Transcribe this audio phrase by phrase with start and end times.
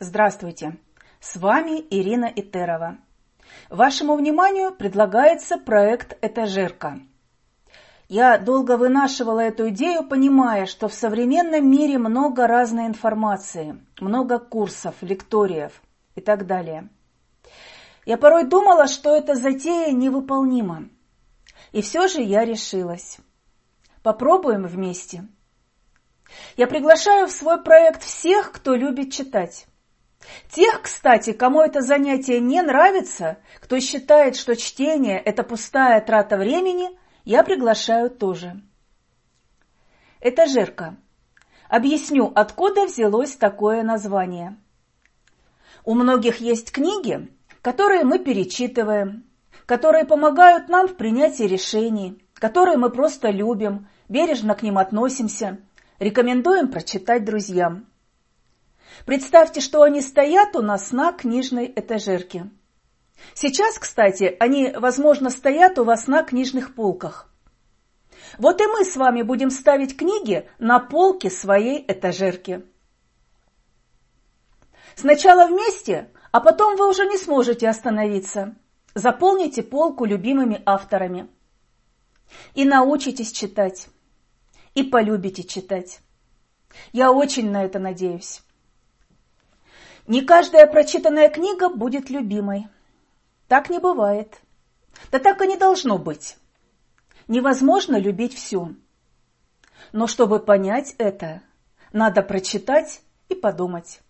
[0.00, 0.76] Здравствуйте!
[1.18, 2.98] С вами Ирина Итерова.
[3.68, 7.00] Вашему вниманию предлагается проект «Этажерка».
[8.08, 14.94] Я долго вынашивала эту идею, понимая, что в современном мире много разной информации, много курсов,
[15.00, 15.82] лекториев
[16.14, 16.88] и так далее.
[18.06, 20.84] Я порой думала, что эта затея невыполнима.
[21.72, 23.18] И все же я решилась.
[24.04, 25.26] Попробуем вместе.
[26.56, 29.66] Я приглашаю в свой проект всех, кто любит читать.
[30.50, 36.98] Тех, кстати, кому это занятие не нравится, кто считает, что чтение– это пустая трата времени,
[37.24, 38.60] я приглашаю тоже.
[40.20, 40.96] Это Жерка.
[41.68, 44.56] Объясню, откуда взялось такое название.
[45.84, 47.30] У многих есть книги,
[47.62, 49.24] которые мы перечитываем,
[49.66, 55.58] которые помогают нам в принятии решений, которые мы просто любим, бережно к ним относимся,
[55.98, 57.86] рекомендуем прочитать друзьям.
[59.06, 62.50] Представьте, что они стоят у нас на книжной этажерке.
[63.34, 67.30] Сейчас, кстати, они, возможно, стоят у вас на книжных полках.
[68.38, 72.64] Вот и мы с вами будем ставить книги на полке своей этажерки.
[74.94, 78.56] Сначала вместе, а потом вы уже не сможете остановиться.
[78.94, 81.28] Заполните полку любимыми авторами.
[82.54, 83.88] И научитесь читать.
[84.74, 86.00] И полюбите читать.
[86.92, 88.42] Я очень на это надеюсь.
[90.08, 92.66] Не каждая прочитанная книга будет любимой.
[93.46, 94.40] Так не бывает.
[95.12, 96.38] Да так и не должно быть.
[97.28, 98.74] Невозможно любить всю.
[99.92, 101.42] Но чтобы понять это,
[101.92, 104.00] надо прочитать и подумать.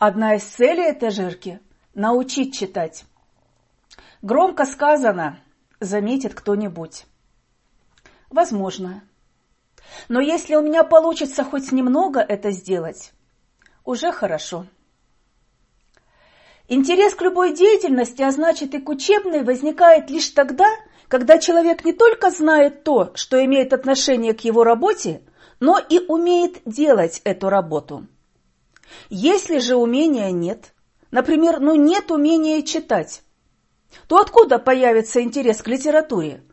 [0.00, 1.60] Одна из целей этой жирки–
[1.94, 3.04] научить читать.
[4.22, 5.38] Громко сказано,
[5.78, 7.06] заметит кто-нибудь.
[8.28, 9.04] Возможно.
[10.08, 13.12] Но если у меня получится хоть немного это сделать,
[13.84, 14.66] уже хорошо.
[16.68, 20.68] Интерес к любой деятельности, а значит и к учебной, возникает лишь тогда,
[21.08, 25.22] когда человек не только знает то, что имеет отношение к его работе,
[25.58, 28.06] но и умеет делать эту работу.
[29.08, 30.72] Если же умения нет,
[31.10, 33.22] например, ну нет умения читать,
[34.06, 36.44] то откуда появится интерес к литературе,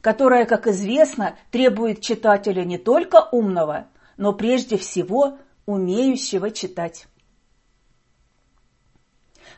[0.00, 7.06] которая, как известно, требует читателя не только умного, но прежде всего умеющего читать.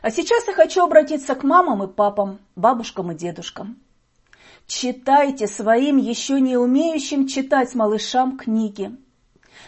[0.01, 3.81] А сейчас я хочу обратиться к мамам и папам, бабушкам и дедушкам.
[4.67, 8.91] Читайте своим еще не умеющим читать малышам книги.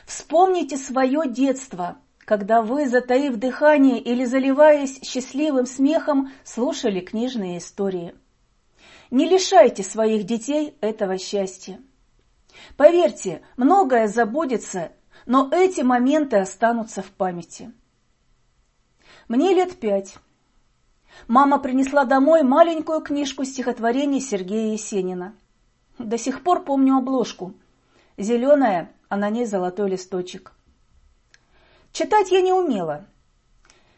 [0.05, 8.13] Вспомните свое детство, когда вы, затаив дыхание или заливаясь счастливым смехом, слушали книжные истории.
[9.09, 11.81] Не лишайте своих детей этого счастья.
[12.77, 14.91] Поверьте, многое забудется
[15.25, 17.71] но эти моменты останутся в памяти.
[19.27, 20.17] Мне лет пять.
[21.27, 25.35] Мама принесла домой маленькую книжку стихотворений Сергея Есенина.
[25.97, 27.53] До сих пор помню обложку.
[28.17, 30.53] Зеленая, а на ней золотой листочек.
[31.91, 33.05] Читать я не умела.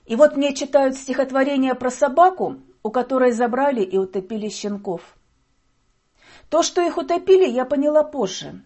[0.05, 5.15] И вот мне читают стихотворение про собаку, у которой забрали и утопили щенков.
[6.49, 8.61] То, что их утопили, я поняла позже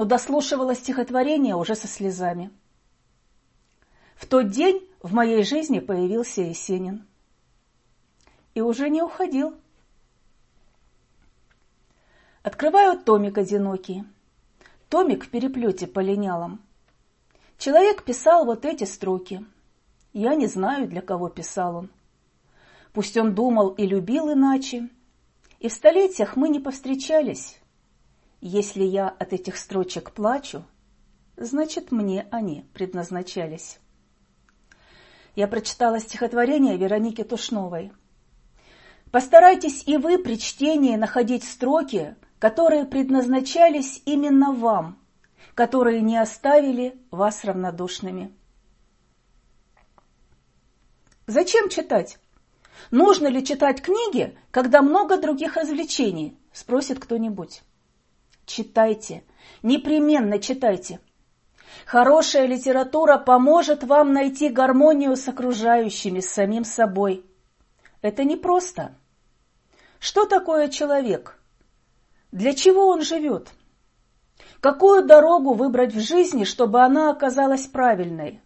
[0.00, 2.50] но дослушивала стихотворение уже со слезами.
[4.16, 7.06] В тот день в моей жизни появился Есенин.
[8.54, 9.54] И уже не уходил.
[12.42, 14.04] Открываю томик одинокий.
[14.88, 16.62] Томик в переплете полинялом.
[17.58, 19.44] Человек писал вот эти строки.
[20.14, 21.90] Я не знаю, для кого писал он.
[22.94, 24.88] Пусть он думал и любил иначе,
[25.58, 27.59] и в столетиях мы не повстречались,
[28.40, 30.64] если я от этих строчек плачу,
[31.36, 33.78] значит, мне они предназначались.
[35.34, 37.92] Я прочитала стихотворение Вероники Тушновой.
[39.10, 44.98] Постарайтесь и вы при чтении находить строки, которые предназначались именно вам,
[45.54, 48.34] которые не оставили вас равнодушными.
[51.26, 52.18] Зачем читать?
[52.90, 56.38] Нужно ли читать книги, когда много других развлечений?
[56.52, 57.62] Спросит кто-нибудь
[58.50, 59.24] читайте,
[59.62, 61.00] непременно читайте.
[61.86, 67.24] Хорошая литература поможет вам найти гармонию с окружающими, с самим собой.
[68.02, 68.96] Это непросто.
[69.98, 71.38] Что такое человек?
[72.32, 73.50] Для чего он живет?
[74.60, 78.40] Какую дорогу выбрать в жизни, чтобы она оказалась правильной?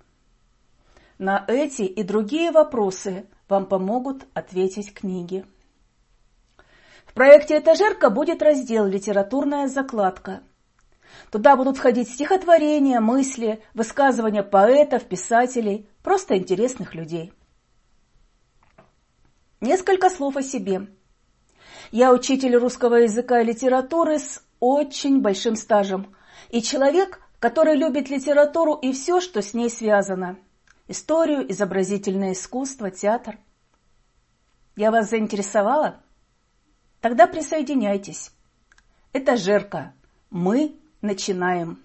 [1.18, 5.44] На эти и другие вопросы вам помогут ответить книги.
[7.14, 10.42] В проекте «Этажерка» будет раздел «Литературная закладка».
[11.30, 17.32] Туда будут входить стихотворения, мысли, высказывания поэтов, писателей, просто интересных людей.
[19.60, 20.88] Несколько слов о себе.
[21.92, 26.16] Я учитель русского языка и литературы с очень большим стажем
[26.50, 30.36] и человек, который любит литературу и все, что с ней связано.
[30.88, 33.38] Историю, изобразительное искусство, театр.
[34.74, 36.00] Я вас заинтересовала?
[37.04, 38.30] Тогда присоединяйтесь.
[39.12, 39.92] Это Жерка.
[40.30, 41.83] Мы начинаем.